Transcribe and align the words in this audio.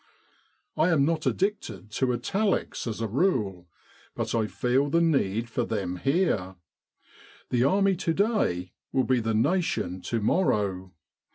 I 0.75 0.89
am 0.89 1.05
not 1.05 1.27
addicted 1.27 1.91
to 1.91 2.11
italics, 2.11 2.87
as 2.87 3.01
a 3.01 3.07
rule; 3.07 3.67
but 4.15 4.33
I 4.33 4.47
feel 4.47 4.89
the 4.89 4.99
need 4.99 5.47
for 5.47 5.63
them 5.63 5.97
here. 5.97 6.55
The 7.51 7.65
Army 7.65 7.95
to 7.97 8.11
day 8.15 8.71
will 8.91 9.03
be 9.03 9.19
the 9.19 9.35
Nation 9.35 10.01
to 10.05 10.19
morrow. 10.19 10.91